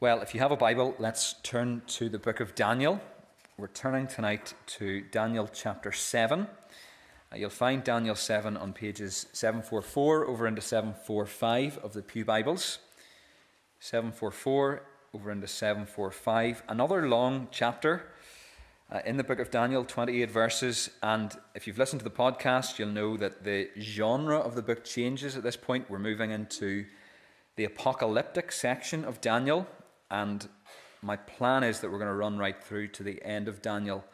[0.00, 3.00] Well, if you have a Bible, let's turn to the book of Daniel.
[3.56, 6.42] We're turning tonight to Daniel chapter 7.
[6.42, 6.46] Uh,
[7.34, 12.78] you'll find Daniel 7 on pages 744 over into 745 of the Pew Bibles.
[13.80, 14.84] 744
[15.14, 16.62] over into 745.
[16.68, 18.12] Another long chapter
[18.92, 20.90] uh, in the book of Daniel, 28 verses.
[21.02, 24.84] And if you've listened to the podcast, you'll know that the genre of the book
[24.84, 25.90] changes at this point.
[25.90, 26.86] We're moving into
[27.56, 29.66] the apocalyptic section of Daniel.
[30.10, 30.48] And
[31.02, 34.04] my plan is that we're going to run right through to the end of Daniel.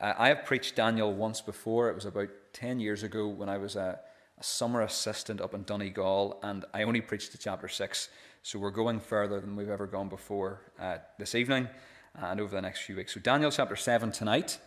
[0.00, 1.88] Uh, I have preached Daniel once before.
[1.88, 3.98] It was about 10 years ago when I was a,
[4.38, 8.08] a summer assistant up in Donegal, and I only preached to chapter 6.
[8.42, 11.68] So we're going further than we've ever gone before uh, this evening
[12.14, 13.14] and over the next few weeks.
[13.14, 14.58] So, Daniel chapter 7 tonight,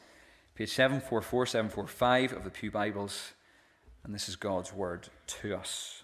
[0.55, 3.33] page 744, 745 of the Pew Bibles,
[4.03, 6.03] and this is God's word to us.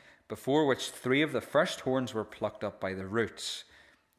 [0.31, 3.65] before which three of the first horns were plucked up by the roots.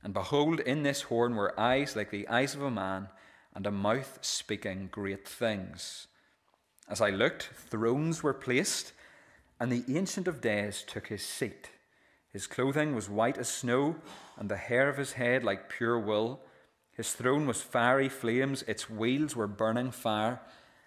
[0.03, 3.09] And behold, in this horn were eyes like the eyes of a man,
[3.55, 6.09] and a mouth speaking great things.
[6.87, 8.93] As I looked, thrones were placed,
[9.59, 11.71] and the Ancient of Days took his seat.
[12.31, 13.97] His clothing was white as snow,
[14.37, 16.43] and the hair of his head like pure wool.
[16.95, 20.43] His throne was fiery flames, its wheels were burning fire.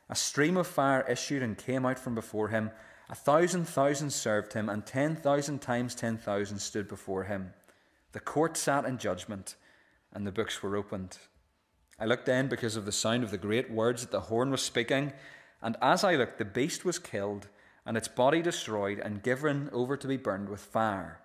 [0.07, 2.69] A stream of fire issued and came out from before him
[3.09, 7.53] a thousand thousand served him, and ten thousand times ten thousand stood before him.
[8.13, 9.55] The court sat in judgment,
[10.13, 11.17] and the books were opened.
[11.99, 14.61] I looked in because of the sound of the great words that the horn was
[14.61, 15.13] speaking,
[15.61, 17.47] and as I looked, the beast was killed,
[17.85, 21.19] and its body destroyed, and given over to be burned with fire.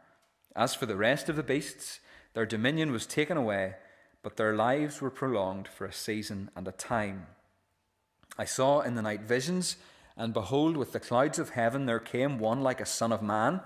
[0.55, 2.01] As for the rest of the beasts,
[2.35, 3.75] their dominion was taken away,
[4.23, 7.27] but their lives were prolonged for a season and a time.
[8.39, 9.77] I saw in the night visions
[10.21, 13.63] and behold, with the clouds of heaven there came one like a son of man,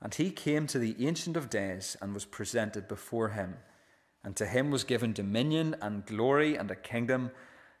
[0.00, 3.58] and he came to the Ancient of Days and was presented before him.
[4.24, 7.30] And to him was given dominion and glory and a kingdom,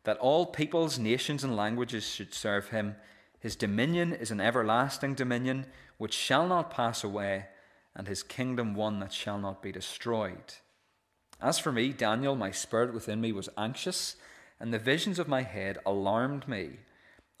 [0.04, 2.94] that all peoples, nations, and languages should serve him.
[3.40, 5.66] His dominion is an everlasting dominion
[5.98, 7.46] which shall not pass away,
[7.96, 10.54] and his kingdom one that shall not be destroyed.
[11.40, 14.14] As for me, Daniel, my spirit within me was anxious,
[14.60, 16.78] and the visions of my head alarmed me.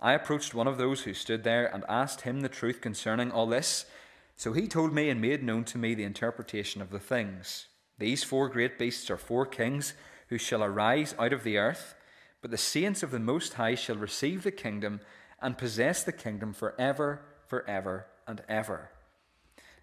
[0.02, 3.46] I approached one of those who stood there and asked him the truth concerning all
[3.46, 3.86] this.
[4.34, 7.68] So he told me and made known to me the interpretation of the things.
[7.98, 9.94] These four great beasts are four kings
[10.26, 11.94] who shall arise out of the earth,
[12.40, 15.00] but the saints of the Most High shall receive the kingdom
[15.40, 18.90] and possess the kingdom for ever, for ever, and ever.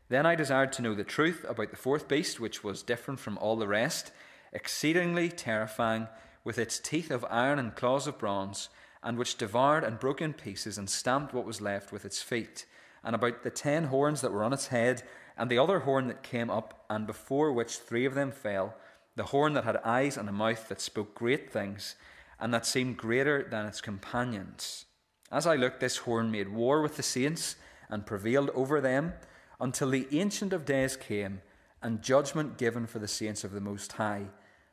[0.09, 3.37] Then I desired to know the truth about the fourth beast, which was different from
[3.37, 4.11] all the rest,
[4.51, 6.09] exceedingly terrifying,
[6.43, 8.67] with its teeth of iron and claws of bronze
[9.03, 12.65] and which devoured and broke in pieces and stamped what was left with its feet,
[13.03, 15.03] and about the ten horns that were on its head,
[15.37, 18.75] and the other horn that came up, and before which three of them fell,
[19.15, 21.95] the horn that had eyes and a mouth that spoke great things,
[22.39, 24.85] and that seemed greater than its companions.
[25.31, 27.55] As I looked, this horn made war with the saints
[27.89, 29.13] and prevailed over them
[29.59, 31.41] until the Ancient of Days came,
[31.81, 34.27] and judgment given for the saints of the Most High.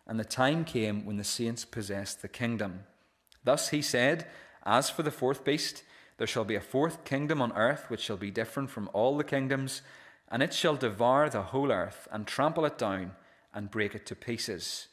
[0.07, 2.85] And the time came when the saints possessed the kingdom.
[3.47, 4.27] Thus he said,
[4.65, 5.85] As for the fourth beast,
[6.19, 9.23] there shall be a fourth kingdom on earth which shall be different from all the
[9.25, 9.83] kingdoms,
[10.29, 13.13] and it shall devour the whole earth, and trample it down,
[13.55, 14.89] and break it to pieces.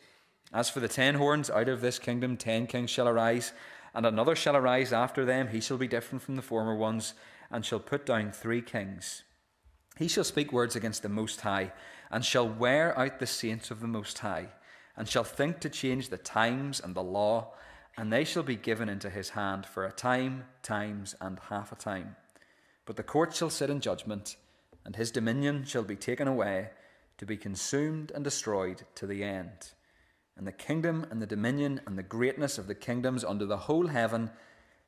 [0.53, 3.53] As for the ten horns, out of this kingdom ten kings shall arise,
[3.95, 7.15] And another shall arise after them, he shall be different from the former ones,
[7.49, 9.23] and shall put down three kings.
[9.97, 11.73] He shall speak words against the Most High,
[12.11, 14.49] and shall wear out the saints of the Most High,
[14.95, 17.53] and shall think to change the times and the law,
[17.97, 21.75] and they shall be given into his hand for a time, times, and half a
[21.75, 22.15] time.
[22.85, 24.35] But the court shall sit in judgment,
[24.83, 26.71] and his dominion shall be taken away,
[27.17, 29.71] to be consumed and destroyed to the end.
[30.35, 33.87] And the kingdom and the dominion and the greatness of the kingdoms under the whole
[33.87, 34.31] heaven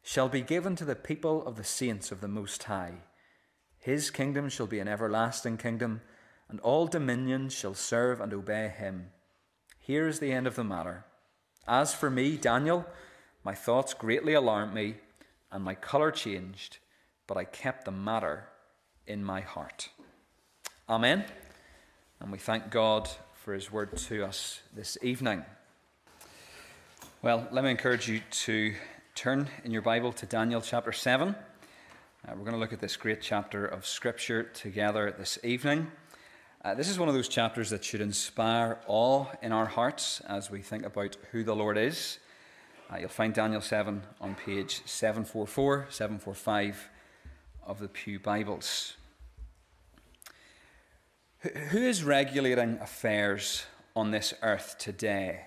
[0.02, 2.96] shall be given to the people of the saints of the Most High.
[3.78, 6.02] His kingdom shall be an everlasting kingdom,
[6.50, 9.12] and all dominions shall serve and obey him.
[9.80, 11.06] Here is the end of the matter.
[11.68, 12.86] As for me, Daniel,
[13.44, 14.96] my thoughts greatly alarmed me,
[15.52, 16.78] and my colour changed,
[17.26, 18.46] but I kept the matter
[19.08, 19.90] in my heart.
[20.88, 21.26] Amen.
[22.20, 25.44] And we thank God for his word to us this evening.
[27.24, 28.76] Well, let me encourage you to
[29.16, 31.30] turn in your Bible to Daniel chapter 7.
[31.30, 31.34] Uh,
[32.30, 35.92] we're going to look at this great chapter of Scripture together this evening.
[36.66, 40.50] Uh, this is one of those chapters that should inspire awe in our hearts as
[40.50, 42.18] we think about who the Lord is.
[42.92, 46.90] Uh, you'll find Daniel 7 on page 744, 745
[47.68, 48.96] of the Pew Bibles.
[51.70, 53.66] Who is regulating affairs
[53.96, 55.42] on this earth today?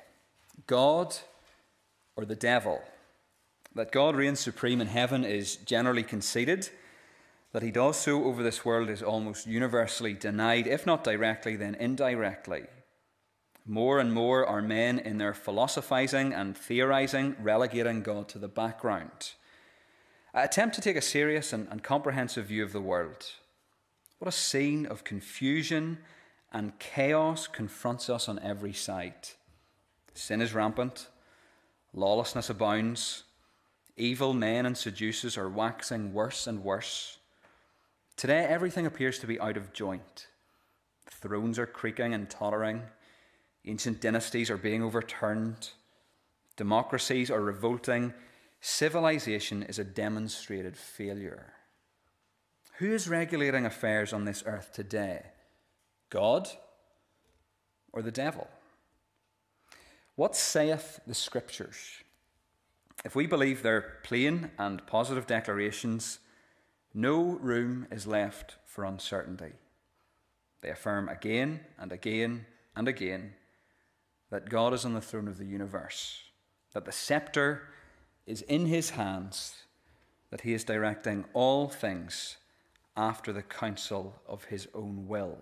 [0.69, 1.17] God
[2.15, 2.81] or the devil?
[3.75, 6.71] That God reigns supreme in heaven is generally conceded.
[7.53, 11.75] That he does so over this world is almost universally denied, if not directly, then
[11.75, 12.65] indirectly.
[13.65, 19.33] More and more are men in their philosophizing and theorizing relegating God to the background.
[20.35, 23.33] I attempt to take a serious and, and comprehensive view of the world
[24.19, 25.99] what a scene of confusion
[26.53, 29.29] and chaos confronts us on every side.
[30.15, 31.09] Sin is rampant,
[31.95, 33.25] lawlessness abounds,
[33.97, 37.19] evil men and seducers are waxing worse and worse.
[38.19, 40.27] Today, everything appears to be out of joint.
[41.09, 42.83] Thrones are creaking and tottering,
[43.65, 45.71] ancient dynasties are being overturned,
[46.57, 48.13] democracies are revolting,
[48.61, 51.53] civilization is a demonstrated failure.
[52.79, 55.27] Who is regulating affairs on this earth today?
[56.11, 56.49] God
[57.93, 58.49] or the devil?
[60.17, 62.03] What saith the Scriptures?
[63.05, 66.19] If we believe their plain and positive declarations,
[66.99, 69.53] no room is left for uncertainty.
[70.63, 73.35] They affirm again and again and again
[74.31, 76.25] that God is on the throne of the universe,
[76.73, 77.69] that the scepter
[78.27, 79.63] is in his hands,
[80.31, 82.37] that he is directing all things
[82.97, 85.39] after the counsel of his own will.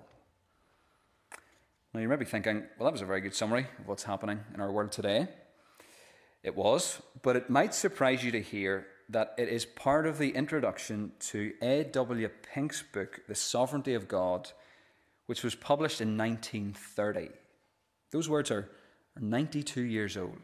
[1.94, 4.40] Now, you may be thinking, well, that was a very good summary of what's happening
[4.54, 5.26] in our world today.
[6.42, 10.30] It was, but it might surprise you to hear that it is part of the
[10.30, 12.28] introduction to A.W.
[12.52, 14.50] Pink's book, The Sovereignty of God,
[15.26, 17.30] which was published in 1930.
[18.10, 18.68] Those words are,
[19.16, 20.40] are 92 years old.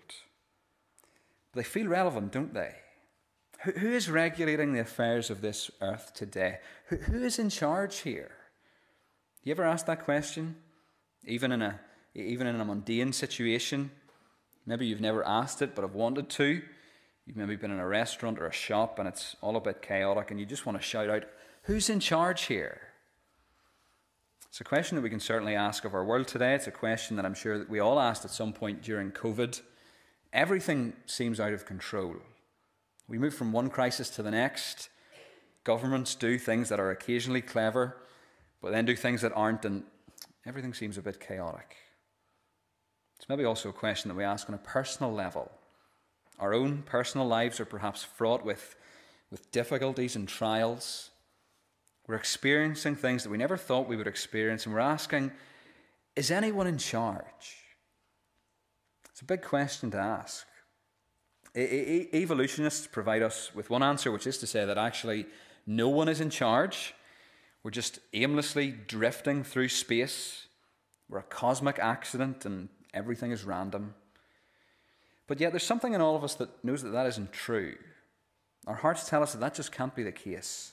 [1.54, 2.74] They feel relevant, don't they?
[3.62, 6.58] Who, who is regulating the affairs of this earth today?
[6.86, 8.30] Who, who is in charge here?
[9.42, 10.56] You ever ask that question?
[11.24, 11.80] Even in a
[12.14, 13.90] even in a mundane situation,
[14.66, 16.60] maybe you've never asked it but have wanted to.
[17.26, 20.30] You've maybe been in a restaurant or a shop and it's all a bit chaotic
[20.30, 21.24] and you just want to shout out,
[21.64, 22.80] Who's in charge here?
[24.48, 26.54] It's a question that we can certainly ask of our world today.
[26.54, 29.60] It's a question that I'm sure that we all asked at some point during COVID.
[30.32, 32.16] Everything seems out of control.
[33.06, 34.88] We move from one crisis to the next.
[35.64, 37.96] Governments do things that are occasionally clever,
[38.60, 39.84] but then do things that aren't, and
[40.44, 41.76] everything seems a bit chaotic.
[43.18, 45.52] It's maybe also a question that we ask on a personal level.
[46.42, 48.74] Our own personal lives are perhaps fraught with,
[49.30, 51.10] with difficulties and trials.
[52.08, 55.30] We're experiencing things that we never thought we would experience, and we're asking,
[56.16, 57.58] is anyone in charge?
[59.08, 60.44] It's a big question to ask.
[61.54, 65.26] Evolutionists provide us with one answer, which is to say that actually
[65.64, 66.92] no one is in charge.
[67.62, 70.48] We're just aimlessly drifting through space.
[71.08, 73.94] We're a cosmic accident and everything is random.
[75.32, 77.76] But yet there's something in all of us that knows that that isn't true.
[78.66, 80.72] Our hearts tell us that that just can't be the case.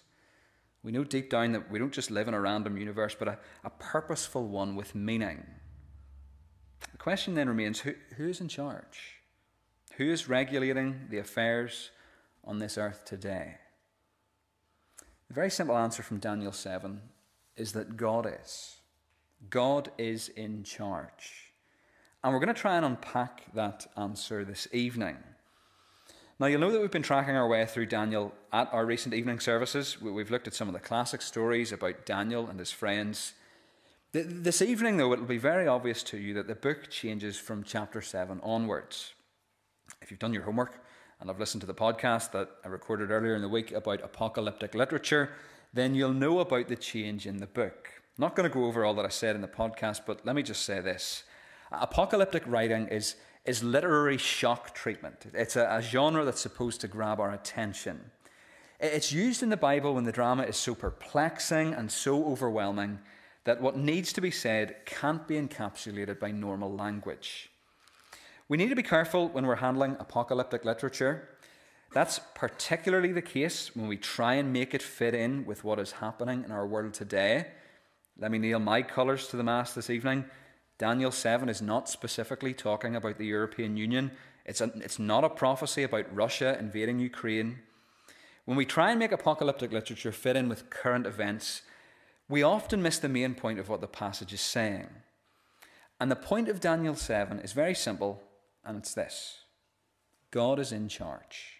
[0.83, 3.39] We know deep down that we don't just live in a random universe, but a,
[3.63, 5.45] a purposeful one with meaning.
[6.91, 9.21] The question then remains who, who is in charge?
[9.95, 11.91] Who is regulating the affairs
[12.43, 13.59] on this earth today?
[15.29, 16.99] The very simple answer from Daniel 7
[17.55, 18.81] is that God is.
[19.49, 21.48] God is in charge.
[22.23, 25.17] And we're going to try and unpack that answer this evening.
[26.37, 29.39] Now, you'll know that we've been tracking our way through Daniel at our recent evening
[29.39, 30.01] services.
[30.01, 33.33] We've looked at some of the classic stories about Daniel and his friends.
[34.11, 38.01] This evening, though, it'll be very obvious to you that the book changes from chapter
[38.01, 39.13] 7 onwards.
[40.01, 40.83] If you've done your homework
[41.19, 44.75] and have listened to the podcast that I recorded earlier in the week about apocalyptic
[44.75, 45.31] literature,
[45.73, 47.89] then you'll know about the change in the book.
[48.17, 50.35] I'm not going to go over all that I said in the podcast, but let
[50.35, 51.23] me just say this.
[51.71, 55.25] Apocalyptic writing is is literary shock treatment.
[55.33, 58.11] It's a, a genre that's supposed to grab our attention.
[58.79, 62.99] It's used in the Bible when the drama is so perplexing and so overwhelming
[63.43, 67.49] that what needs to be said can't be encapsulated by normal language.
[68.47, 71.29] We need to be careful when we're handling apocalyptic literature.
[71.91, 75.93] That's particularly the case when we try and make it fit in with what is
[75.93, 77.47] happening in our world today.
[78.17, 80.25] Let me nail my colours to the mast this evening.
[80.79, 84.11] Daniel 7 is not specifically talking about the European Union.
[84.45, 87.59] It's, a, it's not a prophecy about Russia invading Ukraine.
[88.45, 91.63] When we try and make apocalyptic literature fit in with current events,
[92.29, 94.87] we often miss the main point of what the passage is saying.
[95.99, 98.23] And the point of Daniel 7 is very simple,
[98.63, 99.39] and it's this
[100.31, 101.57] God is in charge.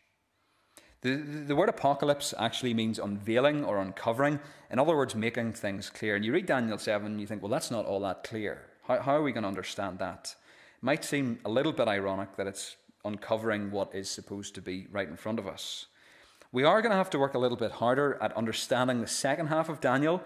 [1.02, 4.40] The, the word apocalypse actually means unveiling or uncovering.
[4.72, 6.16] In other words, making things clear.
[6.16, 8.70] And you read Daniel 7 and you think, well, that's not all that clear.
[8.90, 10.36] How, how are we going to understand that?
[10.78, 14.88] It might seem a little bit ironic that it's uncovering what is supposed to be
[14.92, 15.86] right in front of us.
[16.52, 19.48] We are going to have to work a little bit harder at understanding the second
[19.48, 20.24] half of Daniel.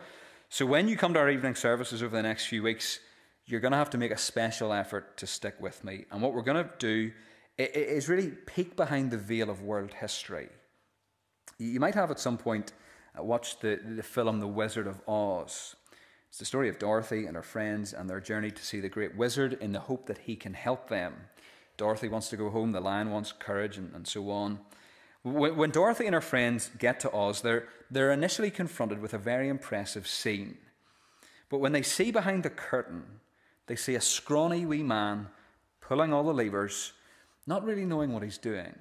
[0.48, 3.00] So when you come to our evening services over the next few weeks,
[3.46, 6.06] you're going to have to make a special effort to stick with me.
[6.10, 7.12] And what we're going to do
[7.58, 10.48] is really peek behind the veil of world history.
[11.58, 12.72] You might have at some point
[13.20, 15.76] uh, watched the, the film The Wizard of Oz.
[16.34, 19.16] It's the story of Dorothy and her friends and their journey to see the great
[19.16, 21.14] wizard in the hope that he can help them.
[21.78, 24.60] Dorothy wants to go home, the lion wants courage, and, and so on.
[25.22, 29.20] When, when Dorothy and her friends get to Oz, they're, they're initially confronted with a
[29.20, 30.58] very impressive scene.
[31.50, 33.04] But when they see behind the curtain,
[33.68, 35.28] they see a scrawny wee man
[35.82, 36.94] pulling all the levers,
[37.46, 38.74] not really knowing what he's doing.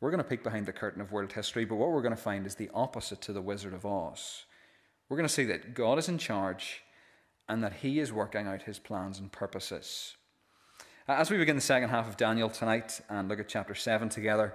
[0.00, 2.22] We're going to peek behind the curtain of world history, but what we're going to
[2.22, 4.44] find is the opposite to the Wizard of Oz.
[5.08, 6.82] We're going to see that God is in charge
[7.48, 10.16] and that He is working out His plans and purposes.
[11.06, 14.54] As we begin the second half of Daniel tonight and look at chapter 7 together,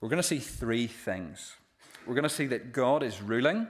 [0.00, 1.54] we're going to see three things.
[2.06, 3.68] We're going to see that God is ruling,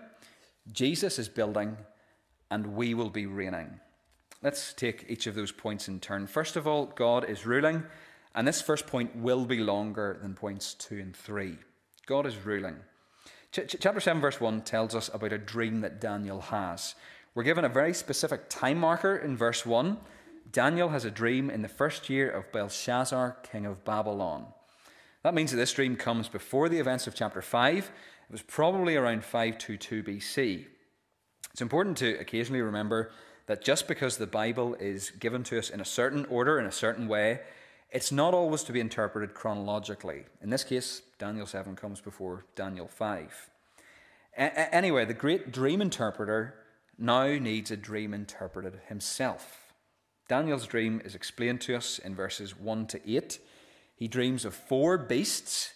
[0.70, 1.76] Jesus is building,
[2.50, 3.80] and we will be reigning.
[4.42, 6.28] Let's take each of those points in turn.
[6.28, 7.82] First of all, God is ruling,
[8.34, 11.58] and this first point will be longer than points 2 and 3.
[12.06, 12.76] God is ruling.
[13.52, 16.94] Ch- chapter 7, verse 1 tells us about a dream that Daniel has.
[17.34, 19.98] We're given a very specific time marker in verse 1.
[20.50, 24.46] Daniel has a dream in the first year of Belshazzar, king of Babylon.
[25.22, 27.78] That means that this dream comes before the events of chapter 5.
[27.78, 30.66] It was probably around 522 BC.
[31.52, 33.10] It's important to occasionally remember
[33.46, 36.72] that just because the Bible is given to us in a certain order, in a
[36.72, 37.40] certain way,
[37.92, 40.24] it's not always to be interpreted chronologically.
[40.40, 43.50] In this case, Daniel 7 comes before Daniel 5.
[44.38, 46.54] A- anyway, the great dream interpreter
[46.98, 49.74] now needs a dream interpreted himself.
[50.26, 53.38] Daniel's dream is explained to us in verses 1 to 8.
[53.94, 55.74] He dreams of four beasts,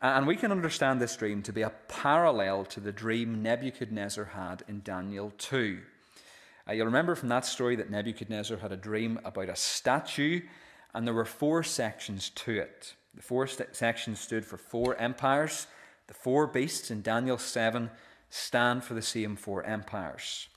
[0.00, 4.64] and we can understand this dream to be a parallel to the dream Nebuchadnezzar had
[4.66, 5.78] in Daniel 2.
[6.68, 10.40] Uh, you'll remember from that story that Nebuchadnezzar had a dream about a statue
[10.94, 12.94] and there were four sections to it.
[13.14, 15.66] The four st- sections stood for four empires.
[16.06, 17.90] The four beasts in Daniel 7
[18.30, 20.48] stand for the same four empires.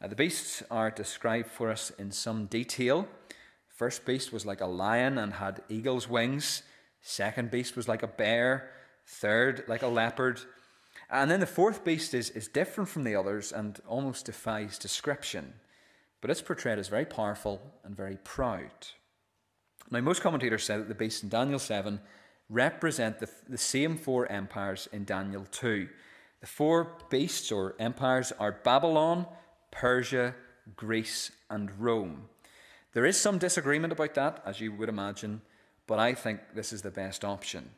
[0.00, 3.08] Uh, the beasts are described for us in some detail.
[3.68, 6.62] First beast was like a lion and had eagle's wings.
[7.00, 8.70] Second beast was like a bear.
[9.06, 10.40] Third, like a leopard.
[11.10, 15.54] And then the fourth beast is, is different from the others and almost defies description.
[16.20, 18.70] But it's portrayed as very powerful and very proud.
[19.92, 22.00] Now, most commentators say that the beasts in Daniel 7
[22.48, 25.86] represent the, the same four empires in Daniel 2.
[26.40, 29.26] The four beasts or empires are Babylon,
[29.70, 30.34] Persia,
[30.76, 32.30] Greece, and Rome.
[32.94, 35.42] There is some disagreement about that, as you would imagine,
[35.86, 37.70] but I think this is the best option.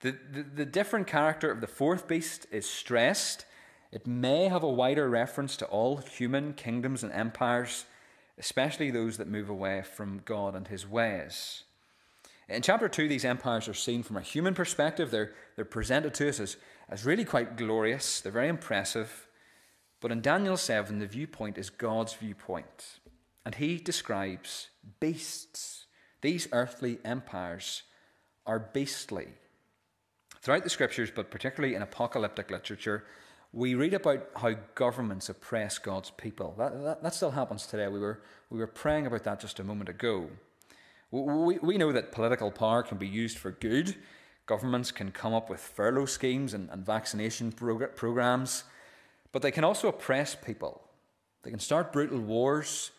[0.00, 3.46] The, the, the, different character of the fourth beast is stressed.
[3.92, 7.84] It may have a wider reference to all human kingdoms and empires,
[8.38, 11.64] especially those that move away from God and his ways.
[12.48, 15.10] In chapter 2, these empires are seen from a human perspective.
[15.10, 16.56] They're, they're presented to us as,
[16.88, 19.26] as really quite glorious, they're very impressive.
[20.00, 23.00] But in Daniel 7, the viewpoint is God's viewpoint.
[23.44, 24.68] And he describes
[25.00, 25.86] beasts.
[26.22, 27.82] These earthly empires
[28.46, 29.28] are beastly.
[30.40, 33.04] Throughout the scriptures, but particularly in apocalyptic literature,
[33.52, 36.54] we read about how governments oppress God's people.
[36.58, 37.88] That, that, that, still happens today.
[37.88, 40.28] We were, we were praying about that just a moment ago.
[41.10, 43.96] We, we know that political power can be used for good.
[44.44, 48.64] Governments can come up with furlough schemes and, and vaccination prog- programs,
[49.32, 50.82] but they can also oppress people.
[51.42, 52.90] They can start brutal wars.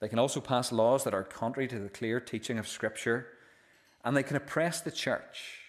[0.00, 3.26] They can also pass laws that are contrary to the clear teaching of Scripture.
[4.04, 5.65] And they can oppress the church.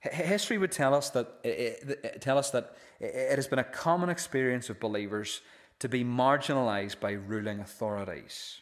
[0.00, 3.64] History would tell us that, eh, eh, eh, tell us that it has been a
[3.64, 5.42] common experience of believers
[5.78, 8.60] to be marginalized by ruling authorities.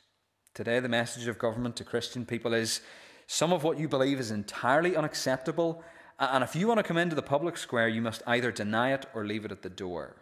[0.55, 2.81] Today, the message of government to Christian people is
[3.29, 5.85] some of what you believe is entirely unacceptable,
[6.19, 9.07] and if you want to come into the public square, you must either deny it
[9.15, 10.17] or leave it at the door.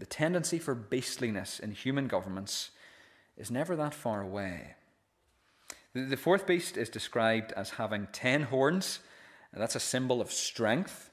[0.00, 2.70] The tendency for beastliness in human governments
[3.36, 4.74] is never that far away.
[5.94, 9.00] The fourth beast is described as having ten horns
[9.56, 11.10] that's a symbol of strength.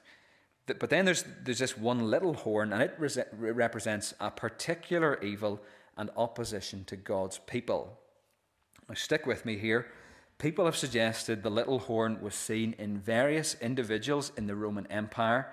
[0.66, 2.94] But then there's, there's this one little horn, and it
[3.32, 5.62] represents a particular evil
[5.96, 7.98] and opposition to God's people.
[8.88, 9.86] Now, stick with me here.
[10.38, 15.48] People have suggested the little horn was seen in various individuals in the Roman Empire,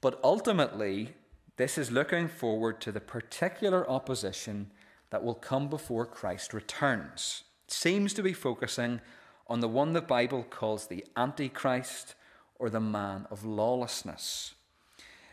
[0.00, 1.14] but ultimately,
[1.56, 4.70] this is looking forward to the particular opposition
[5.10, 7.44] that will come before Christ returns.
[7.66, 9.00] It seems to be focusing
[9.46, 12.14] on the one the Bible calls the Antichrist
[12.58, 14.54] or the man of lawlessness.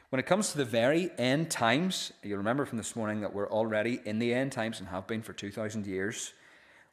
[0.10, 3.50] When it comes to the very end times, you'll remember from this morning that we're
[3.50, 6.34] already in the end times and have been for 2,000 years.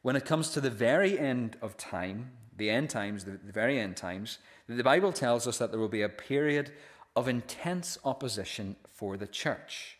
[0.01, 3.77] When it comes to the very end of time, the end times, the, the very
[3.77, 6.71] end times, the Bible tells us that there will be a period
[7.15, 9.97] of intense opposition for the church.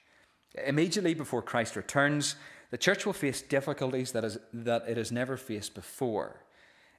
[0.65, 2.35] Immediately before Christ returns,
[2.71, 6.41] the church will face difficulties that, is, that it has never faced before.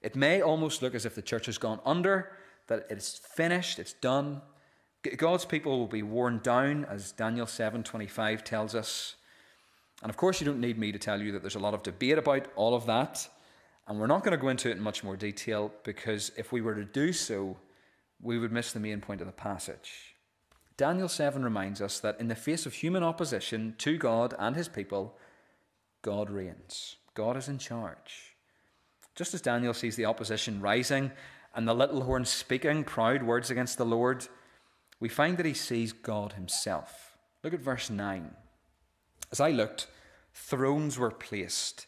[0.03, 2.33] It may almost look as if the church has gone under,
[2.69, 4.43] that it's finished, it's done.
[5.17, 9.17] God's people will be worn down, as Daniel 7:25 tells us.
[10.03, 11.83] And of course, you don't need me to tell you that there's a lot of
[11.83, 13.29] debate about all of that.
[13.87, 16.61] And we're not going to go into it in much more detail because if we
[16.61, 17.57] were to do so,
[18.23, 20.15] we would miss the main point of the passage.
[20.77, 24.69] Daniel 7 reminds us that in the face of human opposition to God and his
[24.69, 25.19] people,
[26.03, 26.97] God reigns.
[27.15, 28.30] God is in charge.
[29.21, 31.13] Just as Daniel sees the opposition rising
[31.55, 34.27] and the little horn speaking proud words against the Lord,
[34.99, 37.19] we find that he sees God himself.
[37.45, 38.31] Look at verse 9.
[39.31, 39.89] As I looked,
[40.33, 41.87] thrones were placed,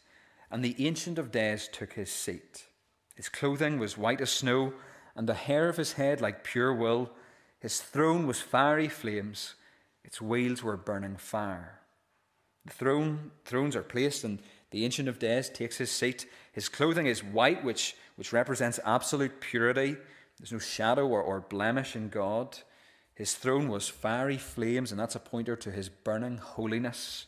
[0.51, 2.65] and the Ancient of Days took his seat.
[3.15, 4.75] His clothing was white as snow,
[5.15, 7.09] and the hair of his head like pure wool.
[7.59, 9.55] His throne was fiery flames,
[10.03, 11.79] its wheels were burning fire.
[12.67, 14.37] The throne, thrones are placed, and
[14.69, 16.27] the Ancient of Days takes his seat.
[16.53, 19.97] His clothing is white, which, which represents absolute purity.
[20.39, 22.59] There's no shadow or, or blemish in God.
[23.15, 27.25] His throne was fiery flames, and that's a pointer to his burning holiness.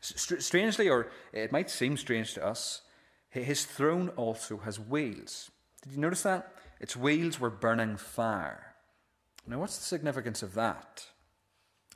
[0.00, 2.82] strangely, or it might seem strange to us,
[3.30, 5.50] his throne also has wheels.
[5.82, 6.52] Did you notice that?
[6.80, 8.74] Its wheels were burning fire.
[9.46, 11.06] Now, what's the significance of that?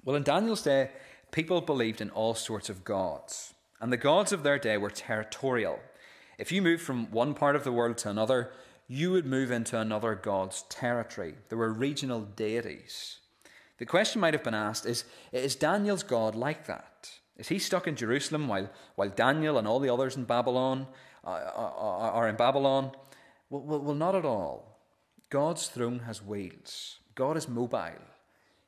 [0.04, 0.90] Well, in Daniel's day,
[1.32, 3.54] people believed in all sorts of gods.
[3.80, 5.80] And the gods of their day were territorial.
[6.38, 8.52] If you moved from one part of the world to another,
[8.86, 11.34] you would move into another god's territory.
[11.48, 13.18] There were regional deities.
[13.78, 17.10] The question might have been asked is, is Daniel's God like that?
[17.36, 20.86] Is he stuck in Jerusalem while, while Daniel and all the others in Babylon
[21.24, 22.92] uh, are, are in Babylon?
[23.50, 24.78] Well, well, well, not at all.
[25.30, 26.98] God's throne has wheels.
[27.14, 27.90] God is mobile.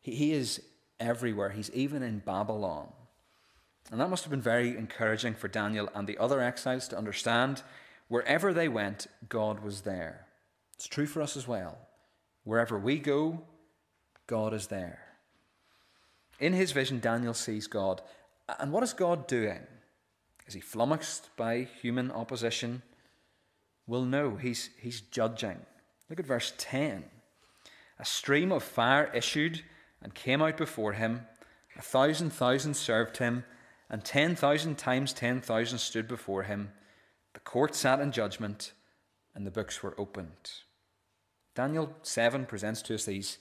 [0.01, 0.61] He, he is
[0.99, 1.51] everywhere.
[1.51, 2.89] He's even in Babylon.
[3.91, 7.63] And that must have been very encouraging for Daniel and the other exiles to understand
[8.09, 10.27] wherever they went, God was there.
[10.75, 11.79] It's true for us as well.
[12.45, 13.43] Wherever we go,
[14.27, 15.01] God is there.
[16.39, 18.03] In his vision, Daniel sees God.
[18.59, 19.61] And what is God doing?
[20.47, 22.83] Is he flummoxed by human opposition?
[23.87, 25.59] Well, no, he's, he's judging.
[26.11, 27.05] Look at verse 10.
[27.99, 29.63] A stream of fire issued
[30.03, 31.27] and came out before him.
[31.79, 33.45] A thousand thousand served him
[33.89, 36.73] and 10,000 times 10,000 stood before him.
[37.35, 38.73] The court sat in judgment,
[39.35, 40.51] and the books were opened.
[41.55, 43.39] Daniel 7 presents to us these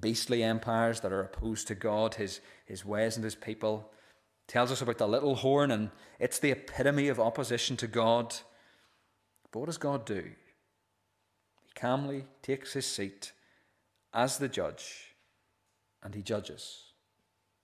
[0.00, 3.90] beastly empires that are opposed to God, his, his ways, and his people.
[4.46, 8.34] Tells us about the little horn, and it's the epitome of opposition to God.
[9.50, 10.22] But what does God do?
[11.64, 13.32] He calmly takes his seat
[14.12, 15.14] as the judge,
[16.02, 16.84] and he judges.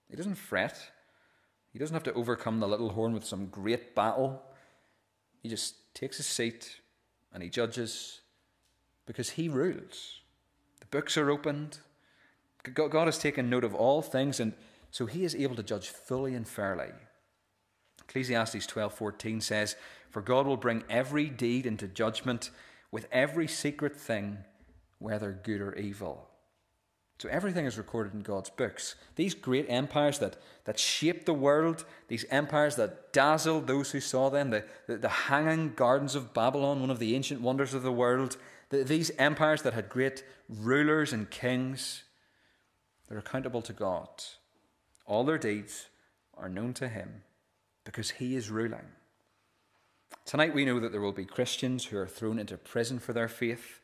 [0.08, 0.90] He doesn't fret.
[1.72, 4.42] He doesn't have to overcome the little horn with some great battle.
[5.40, 6.80] He just takes his seat
[7.32, 8.20] and he judges
[9.06, 10.20] because he rules.
[10.80, 11.78] The books are opened,
[12.62, 14.52] God has taken note of all things, and
[14.90, 16.92] so he is able to judge fully and fairly.
[18.00, 19.74] Ecclesiastes 12:14 says,
[20.10, 22.50] "For God will bring every deed into judgment
[22.90, 24.44] with every secret thing,
[24.98, 26.31] whether good or evil."
[27.22, 28.96] So everything is recorded in God's books.
[29.14, 34.28] These great empires that, that shaped the world, these empires that dazzled those who saw
[34.28, 37.92] them, the, the, the hanging gardens of Babylon, one of the ancient wonders of the
[37.92, 38.38] world,
[38.70, 42.02] the, these empires that had great rulers and kings,
[43.08, 44.08] they're accountable to God.
[45.06, 45.90] All their deeds
[46.36, 47.22] are known to Him
[47.84, 48.88] because He is ruling.
[50.24, 53.28] Tonight we know that there will be Christians who are thrown into prison for their
[53.28, 53.78] faith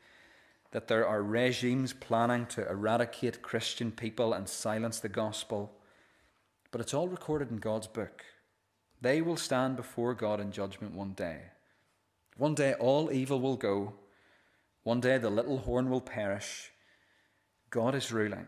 [0.71, 5.71] that there are regimes planning to eradicate Christian people and silence the gospel.
[6.71, 8.23] But it's all recorded in God's book.
[9.01, 11.41] They will stand before God in judgment one day.
[12.37, 13.93] One day all evil will go.
[14.83, 16.71] One day the little horn will perish.
[17.69, 18.47] God is ruling.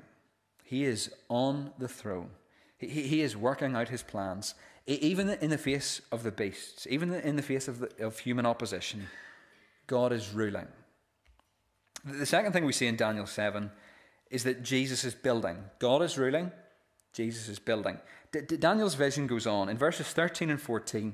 [0.63, 2.29] He is on the throne.
[2.77, 4.55] He, he is working out his plans,
[4.87, 8.45] even in the face of the beasts, even in the face of, the, of human
[8.45, 9.07] opposition.
[9.87, 10.67] God is ruling.
[12.03, 13.69] The second thing we see in Daniel 7
[14.29, 15.57] is that Jesus is building.
[15.79, 16.51] God is ruling,
[17.13, 17.99] Jesus is building.
[18.31, 19.69] D- D- Daniel's vision goes on.
[19.69, 21.13] In verses 13 and 14,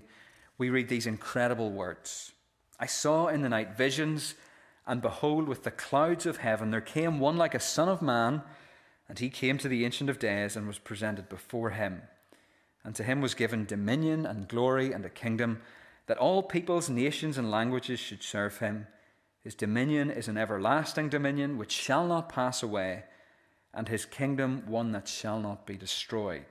[0.58, 2.32] we read these incredible words
[2.80, 4.36] I saw in the night visions,
[4.86, 8.44] and behold, with the clouds of heaven there came one like a son of man,
[9.10, 12.04] and he came to the Ancient of Days and was presented before him.
[12.84, 15.60] And to him was given dominion and glory and a kingdom,
[16.06, 18.88] that all peoples, nations, and languages should serve him.
[19.48, 23.06] His dominion is an everlasting dominion which shall not pass away,
[23.74, 26.44] and his kingdom one that shall not be destroyed.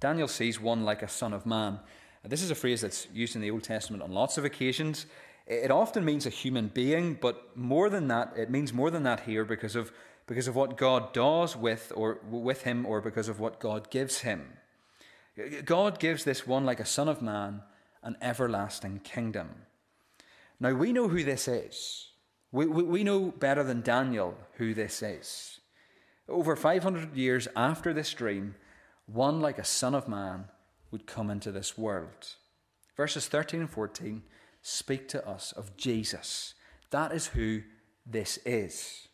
[0.00, 1.80] Daniel sees one like a son of man.
[2.24, 5.04] This is a phrase that's used in the Old Testament on lots of occasions.
[5.46, 9.20] It often means a human being, but more than that, it means more than that
[9.20, 9.92] here because of,
[10.26, 14.20] because of what God does with, or with him or because of what God gives
[14.20, 14.54] him.
[15.66, 17.60] God gives this one like a son of man
[18.02, 19.66] an everlasting kingdom.
[20.60, 22.10] Now, we know who this is.
[22.50, 25.60] We, we, we know better than Daniel who this is.
[26.28, 28.54] Over 500 years after this dream,
[29.06, 30.44] one like a son of man
[30.90, 32.34] would come into this world.
[32.96, 34.22] Verses 13 and 14
[34.62, 36.54] speak to us of Jesus.
[36.90, 37.62] That is who
[38.04, 39.08] this is.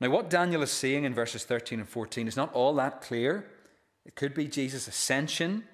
[0.00, 3.46] Now, what Daniel is saying in verses 13 and 14 is not all that clear.
[4.06, 5.64] It could be Jesus' ascension,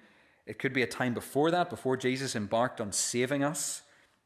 [0.47, 3.83] it could be a time before that, before Jesus embarked on saving us.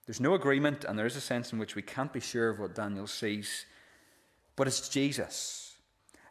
[0.09, 2.59] There's no agreement, and there is a sense in which we can't be sure of
[2.59, 3.67] what Daniel sees.
[4.57, 5.77] But it's Jesus.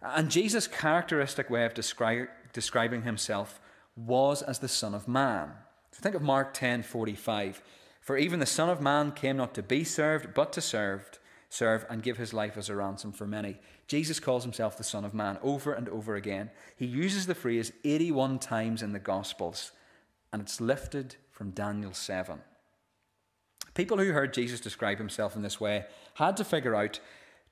[0.02, 3.62] And Jesus' characteristic way of descri- describing himself
[3.96, 5.52] was as the Son of Man.
[5.92, 7.62] So think of Mark 10 45.
[8.02, 11.86] For even the Son of Man came not to be served, but to serve, serve
[11.88, 13.60] and give his life as a ransom for many.
[13.86, 16.50] Jesus calls himself the Son of Man over and over again.
[16.76, 19.72] He uses the phrase 81 times in the Gospels,
[20.34, 22.40] and it's lifted from Daniel 7.
[23.78, 25.86] People who heard Jesus describe himself in this way
[26.16, 27.00] had to figure out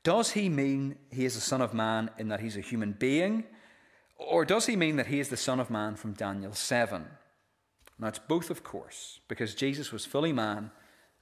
[0.01, 3.43] does he mean he is the Son of Man in that he's a human being?
[4.17, 7.05] Or does he mean that he is the Son of Man from Daniel 7?
[7.99, 10.71] Now, it's both, of course, because Jesus was fully man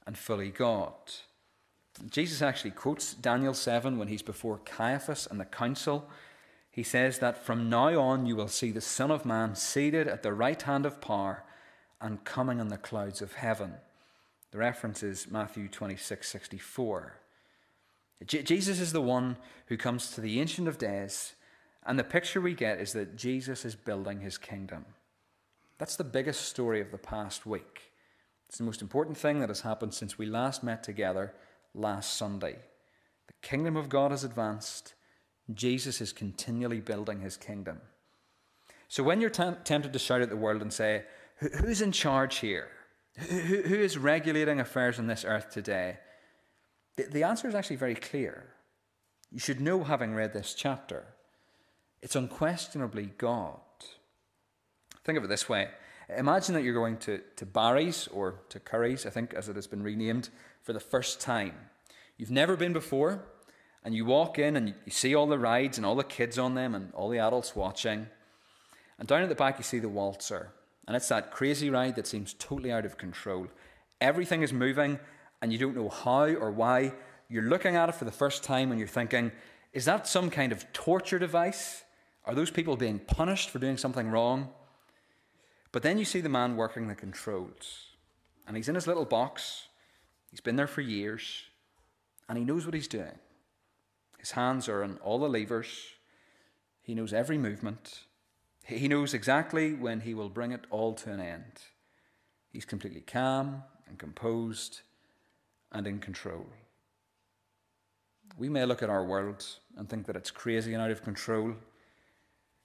[0.06, 0.94] and fully God.
[2.08, 6.08] Jesus actually quotes Daniel 7 when he's before Caiaphas and the council.
[6.70, 10.22] He says that from now on you will see the Son of Man seated at
[10.22, 11.44] the right hand of power
[12.00, 13.74] and coming on the clouds of heaven.
[14.54, 17.14] The reference is Matthew 26 64.
[18.24, 19.36] J- Jesus is the one
[19.66, 21.34] who comes to the Ancient of Days,
[21.84, 24.84] and the picture we get is that Jesus is building his kingdom.
[25.78, 27.90] That's the biggest story of the past week.
[28.48, 31.34] It's the most important thing that has happened since we last met together
[31.74, 32.58] last Sunday.
[33.26, 34.94] The kingdom of God has advanced.
[35.52, 37.80] Jesus is continually building his kingdom.
[38.86, 41.02] So when you're t- tempted to shout at the world and say,
[41.40, 42.68] Who's in charge here?
[43.16, 45.98] Who, who is regulating affairs on this earth today?
[46.96, 48.46] The, the answer is actually very clear.
[49.30, 51.06] You should know, having read this chapter,
[52.02, 53.60] it's unquestionably God.
[55.04, 55.68] Think of it this way
[56.16, 59.66] Imagine that you're going to, to Barry's or to Curry's, I think, as it has
[59.66, 60.28] been renamed,
[60.62, 61.54] for the first time.
[62.18, 63.24] You've never been before,
[63.82, 66.54] and you walk in and you see all the rides and all the kids on
[66.54, 68.06] them and all the adults watching.
[68.98, 70.52] And down at the back, you see the waltzer.
[70.86, 73.46] And it's that crazy ride that seems totally out of control.
[74.00, 74.98] Everything is moving,
[75.40, 76.92] and you don't know how or why.
[77.28, 79.32] You're looking at it for the first time, and you're thinking,
[79.72, 81.84] is that some kind of torture device?
[82.26, 84.50] Are those people being punished for doing something wrong?
[85.72, 87.86] But then you see the man working the controls,
[88.46, 89.68] and he's in his little box.
[90.30, 91.44] He's been there for years,
[92.28, 93.18] and he knows what he's doing.
[94.18, 95.68] His hands are on all the levers,
[96.80, 98.00] He knows every movement.
[98.64, 101.60] He knows exactly when he will bring it all to an end.
[102.50, 104.80] He's completely calm and composed
[105.70, 106.46] and in control.
[108.38, 109.44] We may look at our world
[109.76, 111.54] and think that it's crazy and out of control,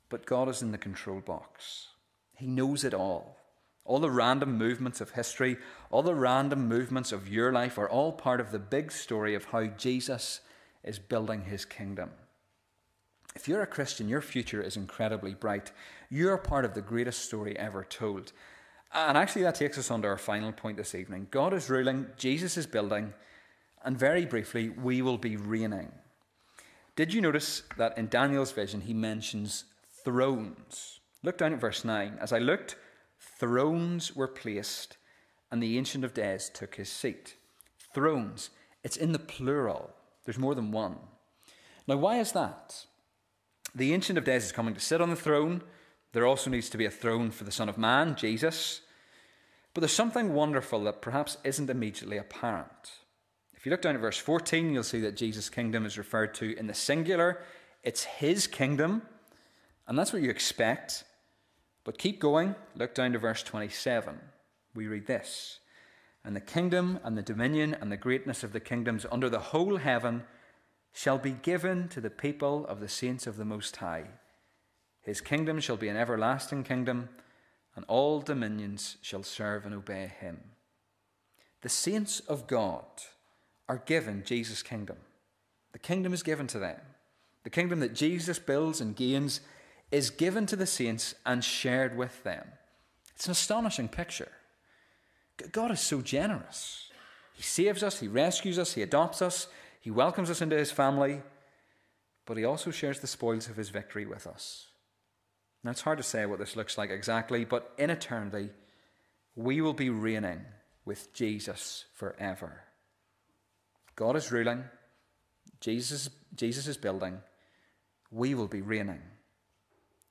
[0.07, 1.87] but God is in the control box.
[2.33, 3.35] He knows it all.
[3.83, 5.57] All the random movements of history,
[5.91, 9.45] all the random movements of your life are all part of the big story of
[9.45, 10.39] how Jesus
[10.83, 12.11] is building his kingdom.
[13.35, 15.71] If you're a Christian, your future is incredibly bright.
[16.09, 18.31] You're part of the greatest story ever told.
[18.93, 21.27] And actually, that takes us on to our final point this evening.
[21.29, 23.13] God is ruling, Jesus is building,
[23.85, 25.91] and very briefly, we will be reigning.
[26.95, 29.65] Did you notice that in Daniel's vision, he mentions
[30.03, 30.99] thrones?
[31.23, 32.17] Look down at verse 9.
[32.19, 32.75] As I looked,
[33.19, 34.97] thrones were placed,
[35.51, 37.35] and the Ancient of Days took his seat.
[37.93, 38.49] Thrones,
[38.83, 39.91] it's in the plural,
[40.25, 40.97] there's more than one.
[41.87, 42.85] Now, why is that?
[43.75, 45.61] The Ancient of Days is coming to sit on the throne.
[46.13, 48.81] There also needs to be a throne for the Son of Man, Jesus.
[49.73, 52.91] But there's something wonderful that perhaps isn't immediately apparent.
[53.53, 56.57] If you look down at verse 14, you'll see that Jesus' kingdom is referred to
[56.57, 57.41] in the singular.
[57.83, 59.03] It's his kingdom,
[59.87, 61.03] and that's what you expect.
[61.83, 62.55] But keep going.
[62.75, 64.19] Look down to verse 27.
[64.73, 65.59] We read this
[66.25, 69.77] And the kingdom and the dominion and the greatness of the kingdoms under the whole
[69.77, 70.23] heaven
[70.93, 74.05] shall be given to the people of the saints of the Most High.
[75.01, 77.09] His kingdom shall be an everlasting kingdom,
[77.75, 80.39] and all dominions shall serve and obey him.
[81.61, 82.83] The saints of God
[83.67, 84.97] are given Jesus' kingdom.
[85.71, 86.79] The kingdom is given to them.
[87.43, 89.41] The kingdom that Jesus builds and gains
[89.91, 92.47] is given to the saints and shared with them.
[93.15, 94.31] It's an astonishing picture.
[95.51, 96.89] God is so generous.
[97.33, 99.47] He saves us, He rescues us, He adopts us,
[99.79, 101.21] he welcomes us into his family,
[102.25, 104.67] but he also shares the spoils of his victory with us.
[105.63, 108.49] Now, it's hard to say what this looks like exactly, but in eternity,
[109.35, 110.41] we will be reigning
[110.85, 112.61] with Jesus forever.
[113.95, 114.63] God is ruling,
[115.59, 117.19] Jesus, Jesus is building,
[118.11, 119.01] we will be reigning.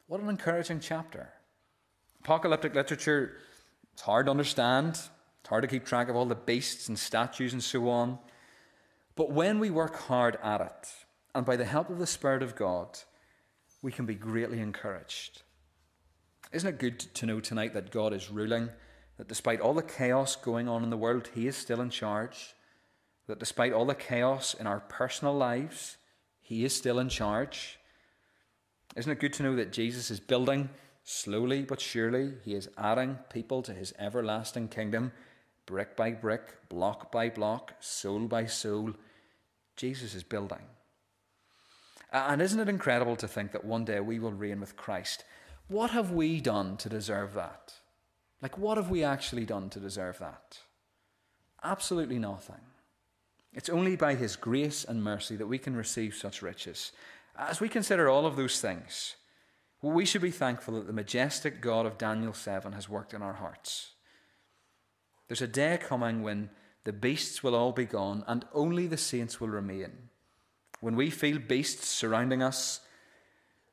[0.07, 1.31] What an encouraging chapter.
[2.21, 3.37] Apocalyptic literature,
[3.93, 7.53] it's hard to understand, it's hard to keep track of all the beasts and statues
[7.53, 8.19] and so on.
[9.19, 10.93] But when we work hard at it,
[11.35, 13.01] and by the help of the Spirit of God,
[13.83, 15.43] we can be greatly encouraged.
[16.53, 18.69] Isn't it good to know tonight that God is ruling,
[19.17, 22.55] that despite all the chaos going on in the world, He is still in charge,
[23.27, 25.97] that despite all the chaos in our personal lives,
[26.41, 27.81] He is still in charge?
[28.95, 30.71] Isn't it good to know that Jesus is building
[31.03, 32.35] slowly but surely?
[32.45, 35.11] He is adding people to His everlasting kingdom,
[35.67, 38.95] brick by brick, block by block, soul by soul
[39.79, 40.61] Jesus is building.
[42.13, 45.25] And isn't it incredible to think that one day we will reign with Christ?
[45.69, 47.75] What have we done to deserve that?
[48.43, 50.59] Like, what have we actually done to deserve that?
[51.63, 52.61] Absolutely nothing.
[53.53, 56.93] It's only by His grace and mercy that we can receive such riches.
[57.37, 59.17] As we consider all of those things,
[59.81, 63.35] we should be thankful that the majestic God of Daniel 7 has worked in our
[63.35, 63.93] hearts.
[65.29, 66.51] There's a day coming when
[66.89, 70.09] the beasts will all be gone, and only the saints will remain.
[70.81, 72.81] When we feel beasts surrounding us,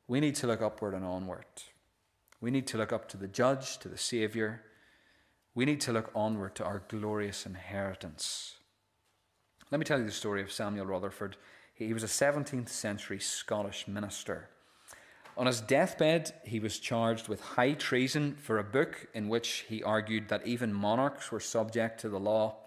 [0.05, 1.45] we need to look upward and onward.
[2.41, 4.63] We need to look up to the Judge, to the Saviour.
[5.53, 8.55] We need to look onward to our glorious inheritance.
[9.71, 11.37] Let me tell you the story of Samuel Rutherford.
[11.73, 14.49] He was a 17th century Scottish minister.
[15.37, 19.81] On his deathbed, he was charged with high treason for a book in which he
[19.81, 22.57] argued that even monarchs were subject to the law.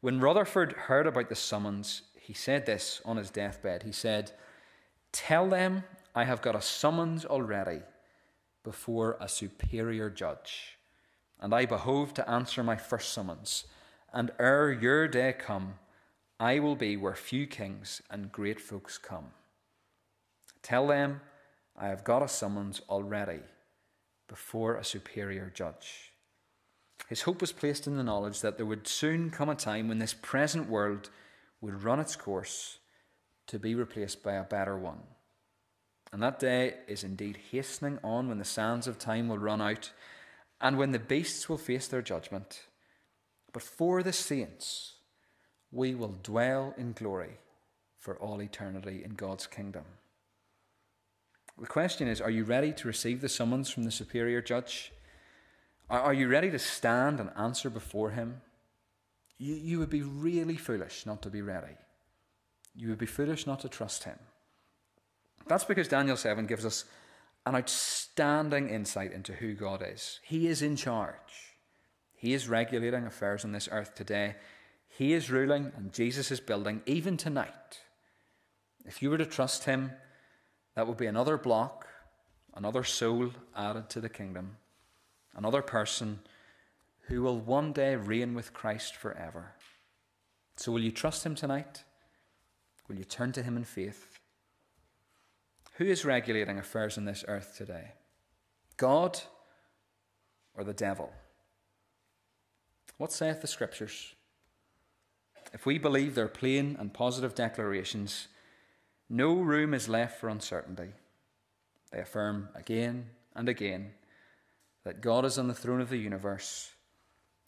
[0.00, 3.82] When Rutherford heard about the summons, he said this on his deathbed.
[3.82, 4.32] He said,
[5.12, 7.82] Tell them I have got a summons already
[8.62, 10.76] before a superior judge,
[11.40, 13.64] and I behove to answer my first summons.
[14.12, 15.74] And ere your day come,
[16.40, 19.26] I will be where few kings and great folks come.
[20.62, 21.20] Tell them
[21.76, 23.42] I have got a summons already
[24.28, 26.12] before a superior judge.
[27.08, 29.98] His hope was placed in the knowledge that there would soon come a time when
[29.98, 31.10] this present world
[31.60, 32.78] would run its course
[33.46, 34.98] to be replaced by a better one.
[36.12, 39.92] And that day is indeed hastening on when the sands of time will run out
[40.60, 42.62] and when the beasts will face their judgment.
[43.52, 44.94] But for the saints,
[45.70, 47.38] we will dwell in glory
[47.98, 49.84] for all eternity in God's kingdom.
[51.58, 54.92] The question is are you ready to receive the summons from the superior judge?
[55.88, 58.40] Are, you ready to stand and answer before Him?
[59.38, 61.76] You, you would be really foolish not to be ready.
[62.74, 64.18] You would be foolish not to trust Him.
[65.46, 66.84] That's because Daniel 7 gives us
[67.46, 70.18] an outstanding insight into who God is.
[70.24, 71.54] He is in charge,
[72.14, 74.36] He is regulating affairs on this earth today.
[74.88, 77.80] He is ruling, and Jesus is building, even tonight.
[78.86, 79.92] If you were to trust Him,
[80.74, 81.86] that would be another block,
[82.54, 84.56] another soul added to the kingdom,
[85.36, 86.20] another person
[87.02, 89.52] who will one day reign with Christ forever.
[90.56, 91.84] So, will you trust Him tonight?
[92.88, 94.18] Will you turn to Him in faith?
[95.74, 97.92] Who is regulating affairs on this earth today?
[98.76, 99.20] God
[100.54, 101.12] or the devil?
[102.96, 104.14] What saith the Scriptures?
[105.52, 108.28] If we believe their plain and positive declarations,
[109.08, 110.90] no room is left for uncertainty.
[111.92, 113.92] They affirm again and again
[114.86, 116.70] that God is on the throne of the universe,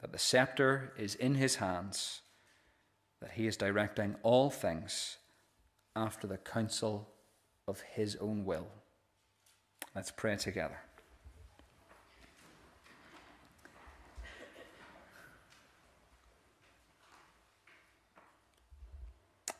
[0.00, 2.22] that the scepter is in his hands,
[3.20, 5.18] that he is directing all things
[5.94, 7.08] after the counsel
[7.68, 8.66] of his own will.
[9.94, 10.80] Let's pray together.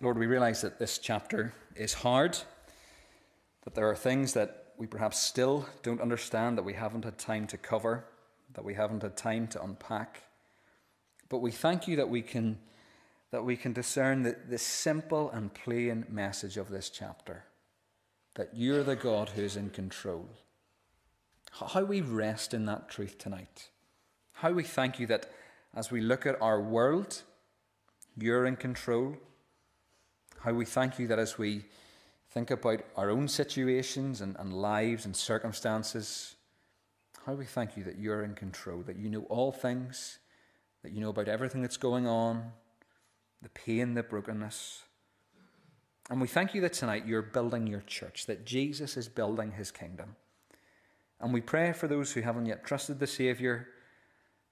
[0.01, 2.39] Lord, we realize that this chapter is hard,
[3.63, 7.47] that there are things that we perhaps still don't understand, that we haven't had time
[7.49, 8.05] to cover,
[8.55, 10.23] that we haven't had time to unpack.
[11.29, 12.59] But we thank you that we can,
[13.31, 17.45] that we can discern the, the simple and plain message of this chapter
[18.35, 20.29] that you're the God who's in control.
[21.51, 23.71] How we rest in that truth tonight.
[24.33, 25.29] How we thank you that
[25.75, 27.23] as we look at our world,
[28.17, 29.17] you're in control.
[30.39, 31.65] How we thank you that as we
[32.39, 36.37] think about our own situations and, and lives and circumstances,
[37.27, 40.21] how we thank you that you're in control, that you know all things,
[40.85, 42.53] that you know about everything that's going on,
[43.43, 44.85] the pain, the brokenness.
[46.11, 49.73] And we thank you that tonight you're building your church, that Jesus is building his
[49.73, 50.15] kingdom.
[51.21, 53.67] And we pray for those who haven't yet trusted the Saviour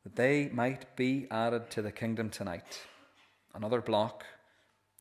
[0.03, 2.83] that they might be added to the kingdom tonight.
[3.55, 4.25] Another block,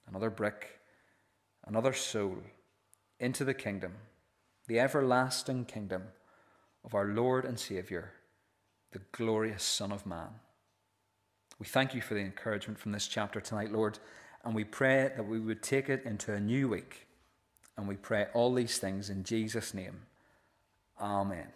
[0.08, 0.68] another brick,
[1.66, 2.38] another soul
[3.20, 3.94] into the kingdom,
[4.68, 6.04] the everlasting kingdom
[6.84, 8.12] of our Lord and Saviour,
[8.92, 10.30] the glorious Son of Man.
[11.60, 14.00] We thank you for the encouragement from this chapter tonight, Lord,
[14.44, 17.08] and we pray that we would take it into a new week.
[17.78, 20.04] And we pray all these things in Jesus' name.
[21.00, 21.48] Amen.